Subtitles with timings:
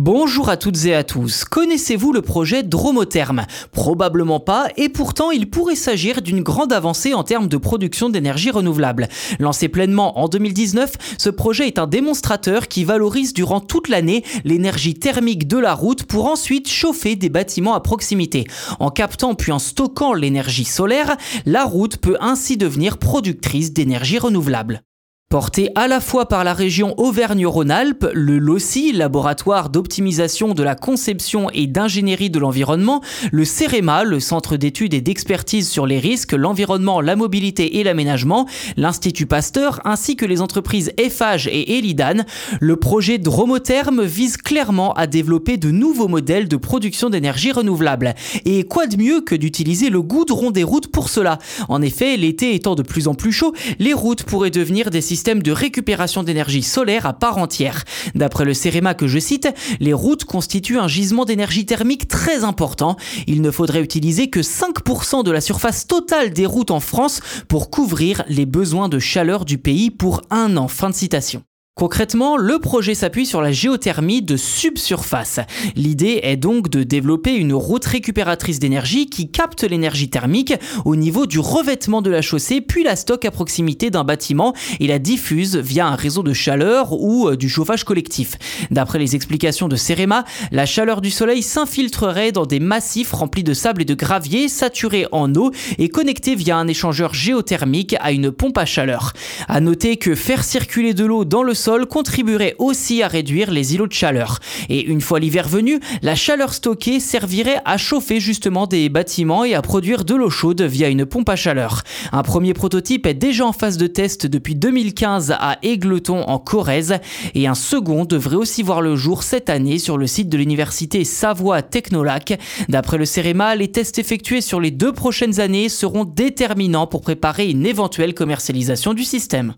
[0.00, 1.42] Bonjour à toutes et à tous.
[1.44, 3.46] Connaissez-vous le projet Dromotherme?
[3.72, 8.52] Probablement pas, et pourtant il pourrait s'agir d'une grande avancée en termes de production d'énergie
[8.52, 9.08] renouvelable.
[9.40, 14.94] Lancé pleinement en 2019, ce projet est un démonstrateur qui valorise durant toute l'année l'énergie
[14.94, 18.46] thermique de la route pour ensuite chauffer des bâtiments à proximité.
[18.78, 24.84] En captant puis en stockant l'énergie solaire, la route peut ainsi devenir productrice d'énergie renouvelable.
[25.30, 31.50] Porté à la fois par la région Auvergne-Rhône-Alpes, le LOCI, laboratoire d'optimisation de la conception
[31.50, 37.02] et d'ingénierie de l'environnement, le CEREMA, le centre d'études et d'expertise sur les risques, l'environnement,
[37.02, 42.24] la mobilité et l'aménagement, l'Institut Pasteur, ainsi que les entreprises EFAGE et Elidan,
[42.58, 48.14] le projet Dromotherme vise clairement à développer de nouveaux modèles de production d'énergie renouvelable.
[48.46, 51.38] Et quoi de mieux que d'utiliser le goudron des routes pour cela?
[51.68, 55.17] En effet, l'été étant de plus en plus chaud, les routes pourraient devenir des systèmes
[55.18, 57.82] système de récupération d'énergie solaire à part entière.
[58.14, 59.48] D'après le CEREMA que je cite,
[59.80, 62.96] les routes constituent un gisement d'énergie thermique très important.
[63.26, 67.68] Il ne faudrait utiliser que 5% de la surface totale des routes en France pour
[67.68, 70.68] couvrir les besoins de chaleur du pays pour un an.
[70.68, 71.47] Fin de citation.
[71.78, 75.38] Concrètement, le projet s'appuie sur la géothermie de subsurface.
[75.76, 81.26] L'idée est donc de développer une route récupératrice d'énergie qui capte l'énergie thermique au niveau
[81.26, 85.54] du revêtement de la chaussée puis la stocke à proximité d'un bâtiment et la diffuse
[85.54, 88.38] via un réseau de chaleur ou euh, du chauffage collectif.
[88.72, 93.54] D'après les explications de Cerema, la chaleur du soleil s'infiltrerait dans des massifs remplis de
[93.54, 98.32] sable et de gravier saturés en eau et connectés via un échangeur géothermique à une
[98.32, 99.12] pompe à chaleur.
[99.46, 103.74] À noter que faire circuler de l'eau dans le sol contribuerait aussi à réduire les
[103.74, 104.38] îlots de chaleur.
[104.68, 109.54] Et une fois l'hiver venu, la chaleur stockée servirait à chauffer justement des bâtiments et
[109.54, 111.82] à produire de l'eau chaude via une pompe à chaleur.
[112.12, 116.96] Un premier prototype est déjà en phase de test depuis 2015 à Égleton en Corrèze
[117.34, 121.04] et un second devrait aussi voir le jour cette année sur le site de l'université
[121.04, 122.38] Savoie Technolac.
[122.68, 127.50] D'après le CEREMA, les tests effectués sur les deux prochaines années seront déterminants pour préparer
[127.50, 129.54] une éventuelle commercialisation du système.